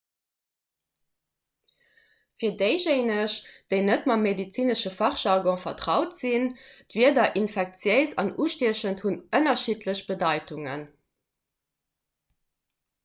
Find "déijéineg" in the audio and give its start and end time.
2.61-3.35